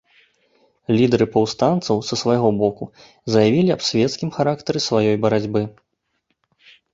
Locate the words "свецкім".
3.91-4.29